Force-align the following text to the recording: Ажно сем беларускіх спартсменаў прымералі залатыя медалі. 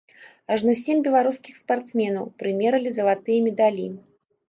Ажно 0.55 0.73
сем 0.83 0.97
беларускіх 1.09 1.61
спартсменаў 1.61 2.25
прымералі 2.43 2.89
залатыя 2.99 3.47
медалі. 3.53 3.91